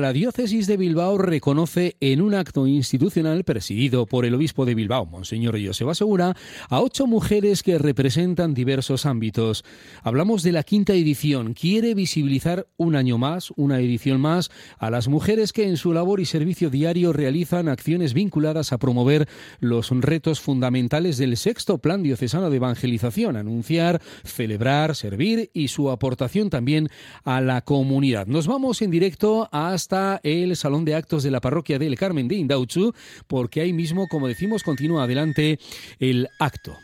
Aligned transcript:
La 0.00 0.14
diócesis 0.14 0.66
de 0.66 0.78
Bilbao 0.78 1.18
reconoce 1.18 1.96
en 2.00 2.22
un 2.22 2.34
acto 2.34 2.66
institucional 2.66 3.44
presidido 3.44 4.06
por 4.06 4.24
el 4.24 4.34
obispo 4.34 4.64
de 4.64 4.74
Bilbao, 4.74 5.04
Monseñor 5.04 5.58
Joseba 5.62 5.94
Segura, 5.94 6.34
a 6.70 6.80
ocho 6.80 7.06
mujeres 7.06 7.62
que 7.62 7.76
representan 7.76 8.54
diversos 8.54 9.04
ámbitos. 9.04 9.64
Hablamos 10.02 10.42
de 10.42 10.52
la 10.52 10.62
quinta 10.62 10.94
edición. 10.94 11.52
Quiere 11.52 11.94
visibilizar 11.94 12.66
un 12.78 12.96
año 12.96 13.18
más, 13.18 13.52
una 13.56 13.80
edición 13.80 14.20
más, 14.20 14.50
a 14.78 14.90
las 14.90 15.08
mujeres 15.08 15.52
que 15.52 15.68
en 15.68 15.76
su 15.76 15.92
labor 15.92 16.20
y 16.20 16.24
servicio 16.24 16.70
diario 16.70 17.12
realizan 17.12 17.68
acciones 17.68 18.14
vinculadas 18.14 18.72
a 18.72 18.78
promover 18.78 19.28
los 19.60 19.90
retos 19.90 20.40
fundamentales 20.40 21.18
del 21.18 21.36
sexto 21.36 21.78
Plan 21.78 22.02
Diocesano 22.02 22.48
de 22.50 22.56
Evangelización, 22.56 23.36
anunciar, 23.36 24.00
celebrar, 24.24 24.96
servir 24.96 25.50
y 25.52 25.68
su 25.68 25.90
aportación 25.90 26.50
también 26.50 26.88
a 27.24 27.40
la 27.40 27.60
comunidad. 27.60 28.26
Nos 28.26 28.46
vamos 28.46 28.80
en 28.80 28.90
directo 28.90 29.48
a 29.52 29.74
hasta 29.82 30.20
el 30.22 30.54
Salón 30.54 30.84
de 30.84 30.94
Actos 30.94 31.24
de 31.24 31.32
la 31.32 31.40
Parroquia 31.40 31.76
del 31.76 31.98
Carmen 31.98 32.28
de 32.28 32.36
Indauchu, 32.36 32.94
porque 33.26 33.60
ahí 33.62 33.72
mismo, 33.72 34.06
como 34.06 34.28
decimos, 34.28 34.62
continúa 34.62 35.04
adelante 35.04 35.58
el 35.98 36.28
acto. 36.38 36.76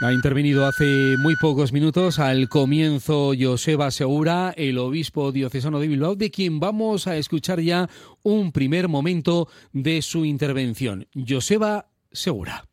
Ha 0.00 0.12
intervenido 0.12 0.66
hace 0.66 1.16
muy 1.18 1.36
pocos 1.36 1.72
minutos 1.72 2.18
al 2.18 2.48
comienzo 2.48 3.32
Joseba 3.38 3.92
Segura, 3.92 4.52
el 4.56 4.76
obispo 4.78 5.30
diocesano 5.30 5.78
de 5.78 5.86
Bilbao, 5.86 6.16
de 6.16 6.32
quien 6.32 6.58
vamos 6.58 7.06
a 7.06 7.16
escuchar 7.16 7.60
ya 7.60 7.88
un 8.24 8.50
primer 8.50 8.88
momento 8.88 9.48
de 9.72 10.02
su 10.02 10.24
intervención. 10.24 11.06
Joseba 11.14 11.86
Segura. 12.10 12.64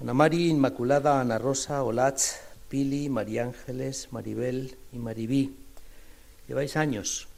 Ana 0.00 0.12
Mari, 0.12 0.50
Inmaculada, 0.50 1.20
Ana 1.20 1.38
Rosa, 1.38 1.84
Olach, 1.84 2.20
Pili, 2.68 3.08
María 3.08 3.44
Ángeles, 3.44 4.08
Maribel 4.10 4.76
y 4.92 4.98
Maribí. 4.98 5.54
Lleváis 6.48 6.76
años 6.76 7.28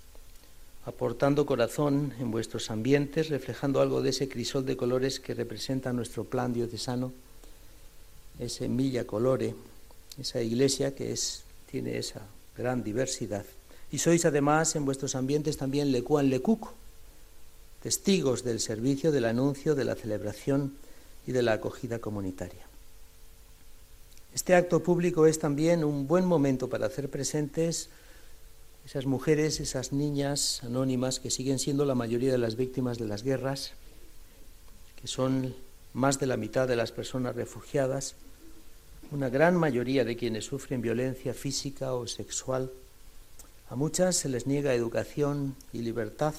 aportando 0.86 1.44
corazón 1.44 2.14
en 2.18 2.30
vuestros 2.30 2.70
ambientes, 2.70 3.28
reflejando 3.28 3.82
algo 3.82 4.00
de 4.00 4.10
ese 4.10 4.28
crisol 4.28 4.64
de 4.64 4.76
colores 4.76 5.20
que 5.20 5.34
representa 5.34 5.92
nuestro 5.92 6.24
plan 6.24 6.54
diocesano, 6.54 7.12
ese 8.38 8.68
Milla 8.68 9.04
Colore, 9.04 9.54
esa 10.18 10.40
iglesia 10.40 10.94
que 10.94 11.12
es, 11.12 11.42
tiene 11.70 11.98
esa 11.98 12.22
gran 12.56 12.82
diversidad. 12.82 13.44
Y 13.92 13.98
sois 13.98 14.24
además 14.24 14.76
en 14.76 14.86
vuestros 14.86 15.14
ambientes 15.14 15.58
también 15.58 15.92
lecuan 15.92 16.30
lecuco, 16.30 16.72
testigos 17.82 18.44
del 18.44 18.60
servicio, 18.60 19.12
del 19.12 19.26
anuncio, 19.26 19.74
de 19.74 19.84
la 19.84 19.94
celebración 19.94 20.72
y 21.26 21.32
de 21.32 21.42
la 21.42 21.54
acogida 21.54 21.98
comunitaria. 21.98 22.66
Este 24.34 24.54
acto 24.54 24.82
público 24.82 25.26
es 25.26 25.38
también 25.38 25.82
un 25.82 26.06
buen 26.06 26.26
momento 26.26 26.68
para 26.68 26.86
hacer 26.86 27.08
presentes 27.08 27.88
esas 28.84 29.06
mujeres, 29.06 29.60
esas 29.60 29.92
niñas 29.92 30.62
anónimas 30.62 31.18
que 31.18 31.30
siguen 31.30 31.58
siendo 31.58 31.84
la 31.84 31.94
mayoría 31.94 32.30
de 32.30 32.38
las 32.38 32.56
víctimas 32.56 32.98
de 32.98 33.06
las 33.06 33.22
guerras, 33.22 33.72
que 35.00 35.08
son 35.08 35.54
más 35.92 36.20
de 36.20 36.26
la 36.26 36.36
mitad 36.36 36.68
de 36.68 36.76
las 36.76 36.92
personas 36.92 37.34
refugiadas, 37.34 38.14
una 39.10 39.28
gran 39.28 39.56
mayoría 39.56 40.04
de 40.04 40.16
quienes 40.16 40.44
sufren 40.44 40.82
violencia 40.82 41.32
física 41.32 41.94
o 41.94 42.06
sexual. 42.06 42.70
A 43.70 43.74
muchas 43.74 44.16
se 44.16 44.28
les 44.28 44.46
niega 44.46 44.74
educación 44.74 45.56
y 45.72 45.78
libertad 45.78 46.34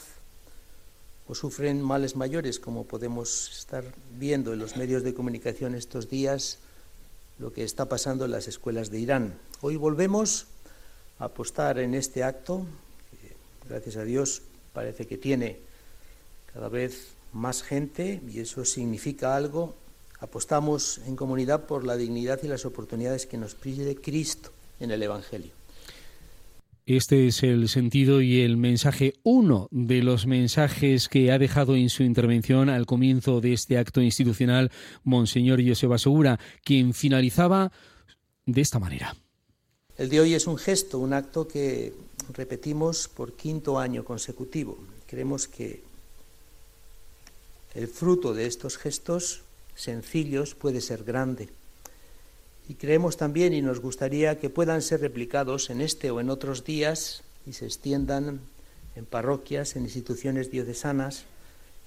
o 1.28 1.36
sufren 1.36 1.82
males 1.82 2.16
mayores, 2.16 2.60
como 2.60 2.86
podemos 2.86 3.52
estar 3.52 3.84
viendo 4.18 4.54
en 4.54 4.60
los 4.60 4.78
medios 4.78 5.04
de 5.04 5.14
comunicación 5.14 5.76
estos 5.76 6.10
días, 6.10 6.60
lo 7.38 7.52
que 7.52 7.64
está 7.64 7.90
pasando 7.90 8.26
en 8.26 8.32
las 8.32 8.48
escuelas 8.48 8.90
de 8.90 9.00
Irán. 9.00 9.38
Hoy 9.62 9.76
volvemos 9.76 10.48
a 11.20 11.26
apostar 11.26 11.80
en 11.80 11.94
este 11.96 12.24
acto, 12.24 12.66
que, 13.12 13.36
gracias 13.68 13.98
a 13.98 14.04
Dios 14.04 14.42
parece 14.74 15.06
que 15.06 15.18
tiene 15.18 15.60
cada 16.54 16.70
vez 16.70 17.10
más 17.34 17.62
gente 17.62 18.22
y 18.28 18.40
eso 18.40 18.64
significa 18.64 19.36
algo. 19.36 19.76
Apostamos 20.20 21.00
en 21.06 21.16
comunidad 21.16 21.66
por 21.66 21.84
la 21.84 21.98
dignidad 21.98 22.40
y 22.44 22.48
las 22.48 22.66
oportunidades 22.66 23.28
que 23.28 23.38
nos 23.38 23.54
pide 23.54 23.96
Cristo 23.96 24.52
en 24.80 24.92
el 24.92 25.04
Evangelio. 25.04 25.57
Este 26.88 27.28
es 27.28 27.44
el 27.44 27.68
sentido 27.68 28.22
y 28.22 28.40
el 28.40 28.56
mensaje, 28.56 29.16
uno 29.24 29.68
de 29.72 30.02
los 30.02 30.26
mensajes 30.26 31.10
que 31.10 31.34
ha 31.34 31.38
dejado 31.38 31.76
en 31.76 31.90
su 31.90 32.02
intervención 32.04 32.70
al 32.70 32.86
comienzo 32.86 33.42
de 33.42 33.52
este 33.52 33.78
acto 33.78 34.02
institucional 34.02 34.72
Monseñor 35.04 35.60
Joseba 35.68 35.98
Segura, 35.98 36.40
quien 36.64 36.94
finalizaba 36.94 37.74
de 38.46 38.62
esta 38.62 38.80
manera. 38.80 39.18
El 39.98 40.08
de 40.08 40.22
hoy 40.22 40.34
es 40.34 40.48
un 40.48 40.58
gesto, 40.58 41.00
un 41.00 41.12
acto 41.12 41.46
que 41.46 41.94
repetimos 42.32 43.10
por 43.10 43.34
quinto 43.34 43.80
año 43.80 44.06
consecutivo. 44.06 44.78
Creemos 45.08 45.50
que 45.50 45.84
el 47.76 47.90
fruto 47.90 48.34
de 48.34 48.46
estos 48.46 48.78
gestos 48.78 49.42
sencillos 49.76 50.56
puede 50.56 50.80
ser 50.80 51.04
grande 51.04 51.50
y 52.70 52.76
creemos 52.76 53.18
también 53.18 53.54
y 53.54 53.62
nos 53.62 53.80
gustaría 53.80 54.40
que 54.40 54.50
puedan 54.50 54.82
ser 54.82 55.02
replicados 55.02 55.70
en 55.70 55.82
este 55.82 56.12
o 56.12 56.20
en 56.20 56.30
otros 56.30 56.66
días 56.66 57.24
y 57.46 57.54
se 57.54 57.66
extiendan 57.66 58.42
en 58.96 59.06
parroquias, 59.06 59.76
en 59.76 59.84
instituciones 59.84 60.52
diocesanas, 60.52 61.24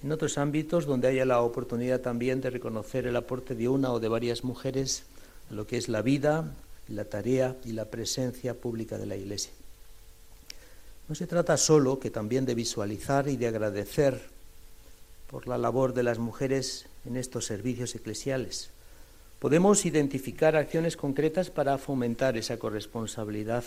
en 0.03 0.11
otros 0.11 0.37
ámbitos 0.37 0.85
donde 0.85 1.07
haya 1.07 1.25
la 1.25 1.41
oportunidad 1.41 2.01
también 2.01 2.41
de 2.41 2.49
reconocer 2.49 3.05
el 3.05 3.15
aporte 3.15 3.53
de 3.53 3.69
una 3.69 3.91
o 3.91 3.99
de 3.99 4.07
varias 4.07 4.43
mujeres 4.43 5.03
a 5.51 5.53
lo 5.53 5.67
que 5.67 5.77
es 5.77 5.89
la 5.89 6.01
vida, 6.01 6.51
la 6.87 7.05
tarea 7.05 7.55
y 7.63 7.73
la 7.73 7.85
presencia 7.85 8.55
pública 8.55 8.97
de 8.97 9.05
la 9.05 9.15
Iglesia. 9.15 9.51
No 11.07 11.15
se 11.15 11.27
trata 11.27 11.57
solo 11.57 11.99
que 11.99 12.09
también 12.09 12.45
de 12.45 12.55
visualizar 12.55 13.27
y 13.27 13.37
de 13.37 13.47
agradecer 13.47 14.21
por 15.29 15.47
la 15.47 15.57
labor 15.57 15.93
de 15.93 16.03
las 16.03 16.17
mujeres 16.17 16.87
en 17.05 17.17
estos 17.17 17.45
servicios 17.45 17.93
eclesiales, 17.93 18.69
Podemos 19.41 19.87
identificar 19.87 20.55
acciones 20.55 20.95
concretas 20.95 21.49
para 21.49 21.79
fomentar 21.79 22.37
esa 22.37 22.59
corresponsabilidad, 22.59 23.63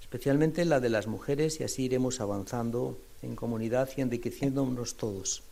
especialmente 0.00 0.64
la 0.64 0.80
de 0.80 0.88
las 0.88 1.06
mujeres, 1.06 1.60
y 1.60 1.62
así 1.62 1.84
iremos 1.84 2.20
avanzando 2.20 2.98
en 3.22 3.36
comunidad 3.36 3.88
y 3.96 4.00
enriqueciéndonos 4.00 4.96
todos. 4.96 5.44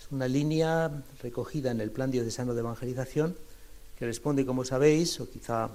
Es 0.00 0.10
una 0.10 0.26
línea 0.26 0.90
recogida 1.22 1.70
en 1.70 1.82
el 1.82 1.90
Plan 1.90 2.10
Diocesano 2.10 2.54
de 2.54 2.60
Evangelización 2.60 3.36
que 3.98 4.06
responde, 4.06 4.46
como 4.46 4.64
sabéis, 4.64 5.20
o 5.20 5.28
quizá 5.28 5.68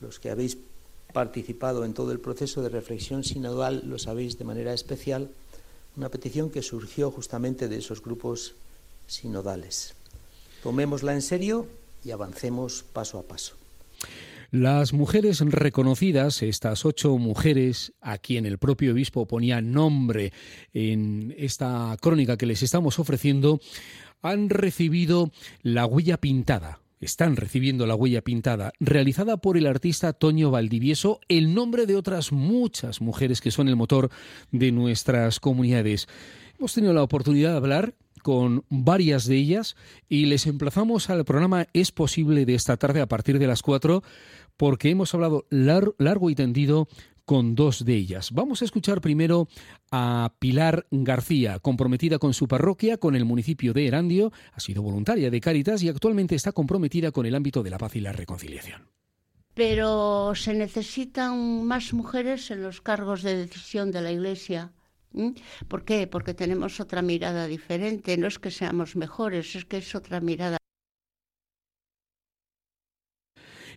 los 0.00 0.20
que 0.20 0.30
habéis 0.30 0.58
participado 1.12 1.84
en 1.84 1.94
todo 1.94 2.12
el 2.12 2.20
proceso 2.20 2.62
de 2.62 2.68
reflexión 2.68 3.24
sinodal 3.24 3.82
lo 3.90 3.98
sabéis 3.98 4.38
de 4.38 4.44
manera 4.44 4.72
especial, 4.72 5.30
una 5.96 6.10
petición 6.10 6.48
que 6.48 6.62
surgió 6.62 7.10
justamente 7.10 7.66
de 7.66 7.78
esos 7.78 8.00
grupos 8.00 8.54
sinodales. 9.08 9.96
Tomémosla 10.62 11.14
en 11.14 11.22
serio 11.22 11.66
y 12.04 12.10
avancemos 12.10 12.84
paso 12.92 13.18
a 13.18 13.22
paso. 13.22 13.56
Las 14.52 14.92
mujeres 14.92 15.40
reconocidas, 15.40 16.42
estas 16.42 16.84
ocho 16.84 17.16
mujeres 17.16 17.94
a 18.02 18.18
quien 18.18 18.44
el 18.44 18.58
propio 18.58 18.92
obispo 18.92 19.26
ponía 19.26 19.62
nombre 19.62 20.32
en 20.74 21.34
esta 21.38 21.96
crónica 22.00 22.36
que 22.36 22.44
les 22.44 22.62
estamos 22.62 22.98
ofreciendo, 22.98 23.60
han 24.20 24.50
recibido 24.50 25.32
la 25.62 25.86
huella 25.86 26.18
pintada. 26.18 26.80
Están 27.00 27.36
recibiendo 27.36 27.86
la 27.86 27.94
huella 27.94 28.22
pintada, 28.22 28.72
realizada 28.78 29.38
por 29.38 29.56
el 29.56 29.66
artista 29.66 30.12
Toño 30.12 30.50
Valdivieso, 30.50 31.18
el 31.28 31.54
nombre 31.54 31.86
de 31.86 31.96
otras 31.96 32.30
muchas 32.30 33.00
mujeres 33.00 33.40
que 33.40 33.50
son 33.50 33.68
el 33.68 33.74
motor 33.74 34.10
de 34.52 34.70
nuestras 34.70 35.40
comunidades. 35.40 36.08
Hemos 36.58 36.74
tenido 36.74 36.92
la 36.92 37.02
oportunidad 37.02 37.52
de 37.52 37.56
hablar 37.56 37.94
con 38.22 38.64
varias 38.68 39.26
de 39.26 39.36
ellas 39.36 39.76
y 40.08 40.26
les 40.26 40.46
emplazamos 40.46 41.10
al 41.10 41.24
programa 41.24 41.66
Es 41.72 41.92
posible 41.92 42.46
de 42.46 42.54
esta 42.54 42.76
tarde 42.76 43.00
a 43.00 43.06
partir 43.06 43.38
de 43.38 43.46
las 43.46 43.62
4 43.62 44.02
porque 44.56 44.90
hemos 44.90 45.14
hablado 45.14 45.46
largo 45.50 46.30
y 46.30 46.34
tendido 46.34 46.88
con 47.24 47.54
dos 47.54 47.84
de 47.84 47.94
ellas. 47.94 48.30
Vamos 48.32 48.62
a 48.62 48.64
escuchar 48.64 49.00
primero 49.00 49.48
a 49.90 50.34
Pilar 50.38 50.86
García, 50.90 51.58
comprometida 51.58 52.18
con 52.18 52.34
su 52.34 52.48
parroquia, 52.48 52.98
con 52.98 53.14
el 53.14 53.24
municipio 53.24 53.72
de 53.72 53.86
Erandio, 53.86 54.32
ha 54.52 54.60
sido 54.60 54.82
voluntaria 54.82 55.30
de 55.30 55.40
Cáritas 55.40 55.82
y 55.82 55.88
actualmente 55.88 56.34
está 56.34 56.52
comprometida 56.52 57.12
con 57.12 57.26
el 57.26 57.34
ámbito 57.34 57.62
de 57.62 57.70
la 57.70 57.78
paz 57.78 57.96
y 57.96 58.00
la 58.00 58.12
reconciliación. 58.12 58.88
Pero 59.54 60.34
se 60.34 60.54
necesitan 60.54 61.64
más 61.64 61.92
mujeres 61.92 62.50
en 62.50 62.62
los 62.62 62.80
cargos 62.80 63.22
de 63.22 63.36
decisión 63.36 63.92
de 63.92 64.00
la 64.00 64.10
Iglesia 64.10 64.72
¿Por 65.68 65.84
qué? 65.84 66.06
Porque 66.06 66.34
tenemos 66.34 66.80
otra 66.80 67.02
mirada 67.02 67.46
diferente. 67.46 68.16
No 68.16 68.26
es 68.26 68.38
que 68.38 68.50
seamos 68.50 68.96
mejores, 68.96 69.54
es 69.54 69.64
que 69.64 69.78
es 69.78 69.94
otra 69.94 70.20
mirada. 70.20 70.58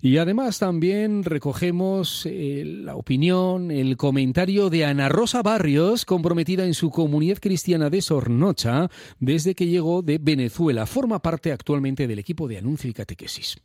Y 0.02 0.18
además 0.18 0.60
también 0.60 1.24
recogemos 1.24 2.28
eh, 2.28 2.64
la 2.64 2.96
opinión, 2.96 3.72
el 3.72 3.98
comentario 3.98 4.70
de 4.70 4.86
Ana 4.86 5.10
Rosa 5.10 5.42
Barrios, 5.42 6.06
comprometida 6.06 6.64
en 6.66 6.76
su 6.76 6.92
comunidad 6.92 7.40
cristiana 7.40 7.90
de 7.90 8.02
Sornocha 8.02 8.90
desde 9.20 9.56
que 9.56 9.68
llegó 9.68 10.04
de 10.04 10.20
Venezuela. 10.20 10.86
Forma 10.86 11.20
parte 11.24 11.52
actualmente 11.52 12.08
del 12.08 12.20
equipo 12.20 12.48
de 12.48 12.60
anuncio 12.60 12.90
y 12.90 12.94
catequesis. 12.94 13.58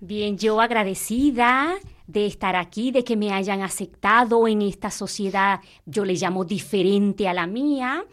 Bien, 0.00 0.36
yo 0.38 0.60
agradecida 0.60 1.74
de 2.06 2.26
estar 2.26 2.56
aquí, 2.56 2.90
de 2.90 3.04
que 3.04 3.16
me 3.16 3.32
hayan 3.32 3.62
aceptado 3.62 4.46
en 4.48 4.62
esta 4.62 4.90
sociedad, 4.90 5.60
yo 5.86 6.04
le 6.04 6.14
llamo 6.14 6.44
diferente 6.44 7.28
a 7.28 7.34
la 7.34 7.46
mía. 7.46 8.04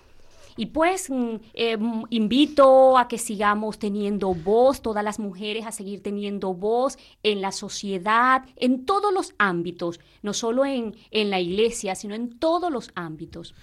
Y 0.57 0.67
pues 0.67 1.09
mm, 1.09 1.35
eh, 1.53 1.77
mm, 1.77 2.03
invito 2.09 2.97
a 2.97 3.07
que 3.07 3.17
sigamos 3.17 3.79
teniendo 3.79 4.33
voz, 4.33 4.81
todas 4.81 5.03
las 5.03 5.17
mujeres 5.19 5.65
a 5.65 5.71
seguir 5.71 6.03
teniendo 6.03 6.53
voz 6.53 6.97
en 7.23 7.41
la 7.41 7.51
sociedad, 7.51 8.43
en 8.57 8.85
todos 8.85 9.13
los 9.13 9.33
ámbitos, 9.37 9.99
no 10.21 10.33
solo 10.33 10.65
en, 10.65 10.95
en 11.09 11.29
la 11.29 11.39
iglesia, 11.39 11.95
sino 11.95 12.15
en 12.15 12.37
todos 12.37 12.71
los 12.71 12.91
ámbitos. 12.95 13.55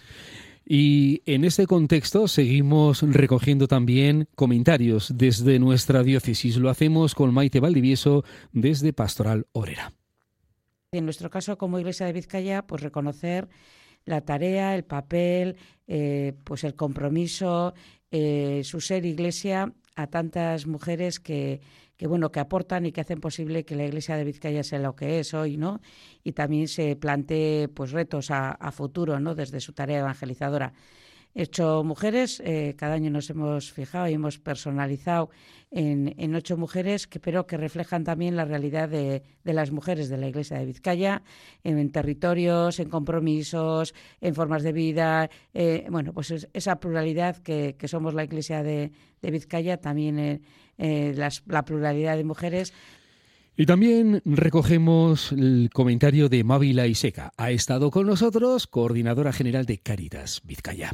Y 0.71 1.23
en 1.25 1.45
este 1.45 1.67
contexto 1.67 2.29
seguimos 2.29 3.01
recogiendo 3.03 3.69
también 3.69 4.29
comentarios 4.35 5.13
desde 5.17 5.59
nuestra 5.59 6.03
diócesis. 6.03 6.59
Lo 6.59 6.69
hacemos 6.69 7.15
con 7.15 7.33
Maite 7.33 7.59
Valdivieso 7.59 8.23
desde 8.53 8.93
Pastoral 8.93 9.47
Orera. 9.53 9.98
En 10.91 11.05
nuestro 11.05 11.29
caso, 11.29 11.59
como 11.59 11.79
Iglesia 11.79 12.07
de 12.07 12.15
Vizcaya, 12.15 12.67
pues 12.67 12.81
reconocer 12.81 13.47
la 14.07 14.23
tarea, 14.23 14.75
el 14.75 14.85
papel, 14.85 15.57
eh, 15.87 16.33
pues 16.45 16.65
el 16.65 16.77
compromiso, 16.77 17.75
eh, 18.11 18.63
su 18.65 18.81
ser 18.81 19.05
Iglesia 19.05 19.75
a 19.97 20.07
tantas 20.07 20.67
mujeres 20.67 21.21
que, 21.21 21.61
que 21.99 22.07
bueno 22.07 22.33
que 22.33 22.41
aportan 22.41 22.87
y 22.87 22.93
que 22.93 23.03
hacen 23.03 23.21
posible 23.21 23.67
que 23.67 23.77
la 23.77 23.85
Iglesia 23.85 24.17
de 24.17 24.25
Vizcaya 24.25 24.63
sea 24.63 24.79
lo 24.79 24.97
que 24.97 25.21
es 25.21 25.35
hoy, 25.35 25.59
¿no? 25.59 25.83
Y 26.25 26.33
también 26.33 26.69
se 26.69 26.97
plantee 26.97 27.69
pues 27.69 27.91
retos 27.93 28.31
a, 28.31 28.53
a 28.53 28.73
futuro, 28.73 29.21
¿no? 29.21 29.35
Desde 29.35 29.61
su 29.61 29.75
tarea 29.75 29.99
evangelizadora 29.99 30.73
hecho 31.35 31.85
mujeres. 31.85 32.41
Eh, 32.45 32.75
cada 32.77 32.95
año 32.95 33.11
nos 33.11 33.31
hemos 33.31 33.73
fijado 33.73 34.09
y 34.09 34.15
hemos 34.15 34.39
personalizado 34.39 35.31
en, 35.71 36.35
ocho 36.35 36.57
mujeres, 36.57 37.07
que, 37.07 37.21
pero 37.21 37.47
que 37.47 37.57
reflejan 37.57 38.05
también 38.05 38.37
la 38.37 38.45
realidad 38.45 38.89
de, 38.89 39.23
las 39.45 39.71
mujeres 39.71 40.09
de 40.09 40.17
la 40.17 40.29
Iglesia 40.29 40.59
de 40.59 40.67
Vizcaya, 40.67 41.23
en, 41.63 41.91
territorios, 41.91 42.81
en 42.81 42.89
compromisos, 42.89 43.95
en 44.21 44.35
formas 44.35 44.63
de 44.63 44.73
vida. 44.73 45.31
Eh, 45.53 45.87
bueno, 45.91 46.13
pues 46.13 46.49
esa 46.53 46.81
pluralidad 46.81 47.37
que, 47.37 47.77
somos 47.87 48.15
la 48.15 48.25
Iglesia 48.25 48.63
de, 48.63 48.91
Vizcaya, 49.21 49.77
también 49.79 50.43
eh, 50.79 51.31
la 51.47 51.65
pluralidad 51.65 52.17
de 52.17 52.25
mujeres. 52.25 52.73
Y 53.61 53.67
también 53.67 54.23
recogemos 54.25 55.33
el 55.33 55.69
comentario 55.75 56.29
de 56.29 56.45
Mávila 56.45 56.87
Iseca. 56.87 57.33
Ha 57.37 57.51
estado 57.51 57.91
con 57.91 58.07
nosotros, 58.07 58.69
coordinadora 58.69 59.33
general 59.33 59.67
de 59.67 59.79
Caritas 59.79 60.43
Vizcaya. 60.45 60.93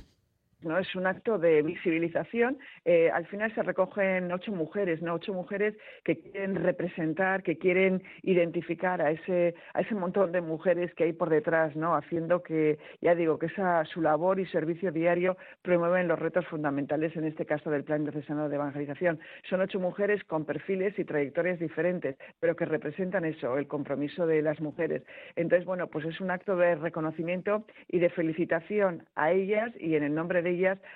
¿No? 0.64 0.78
Es 0.78 0.94
un 0.94 1.06
acto 1.06 1.38
de 1.38 1.62
visibilización. 1.62 2.58
Eh, 2.84 3.10
al 3.10 3.26
final 3.26 3.54
se 3.54 3.62
recogen 3.62 4.32
ocho 4.32 4.52
mujeres, 4.52 5.02
¿no? 5.02 5.14
Ocho 5.14 5.32
mujeres 5.32 5.74
que 6.04 6.18
quieren 6.18 6.56
representar, 6.56 7.42
que 7.42 7.58
quieren 7.58 8.02
identificar 8.22 9.00
a 9.00 9.10
ese, 9.10 9.54
a 9.72 9.80
ese 9.80 9.94
montón 9.94 10.32
de 10.32 10.40
mujeres 10.40 10.94
que 10.94 11.04
hay 11.04 11.12
por 11.12 11.30
detrás, 11.30 11.74
¿no? 11.76 11.94
Haciendo 11.96 12.42
que, 12.42 12.78
ya 13.00 13.14
digo, 13.14 13.38
que 13.38 13.46
esa, 13.46 13.84
su 13.84 14.00
labor 14.00 14.40
y 14.40 14.46
servicio 14.46 14.92
diario 14.92 15.36
promueven 15.62 16.08
los 16.08 16.18
retos 16.18 16.46
fundamentales, 16.46 17.16
en 17.16 17.24
este 17.24 17.46
caso 17.46 17.70
del 17.70 17.84
Plan 17.84 18.04
Diocesano 18.04 18.48
de 18.48 18.56
Evangelización. 18.56 19.18
Son 19.48 19.60
ocho 19.60 19.80
mujeres 19.80 20.22
con 20.24 20.44
perfiles 20.44 20.98
y 20.98 21.04
trayectorias 21.04 21.58
diferentes, 21.58 22.16
pero 22.40 22.56
que 22.56 22.64
representan 22.64 23.24
eso, 23.24 23.58
el 23.58 23.66
compromiso 23.66 24.26
de 24.26 24.42
las 24.42 24.60
mujeres. 24.60 25.02
Entonces, 25.36 25.64
bueno, 25.66 25.86
pues 25.88 26.04
es 26.04 26.20
un 26.20 26.30
acto 26.30 26.56
de 26.56 26.74
reconocimiento 26.74 27.64
y 27.88 27.98
de 27.98 28.10
felicitación 28.10 29.04
a 29.14 29.32
ellas 29.32 29.72
y 29.78 29.96
en 29.96 30.04
el 30.04 30.14
nombre 30.14 30.42
de 30.42 30.50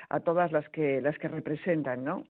a 0.08 0.20
todas 0.20 0.52
las 0.52 0.68
que 0.68 1.00
las 1.00 1.18
que 1.18 1.28
representan, 1.28 2.04
¿no? 2.04 2.24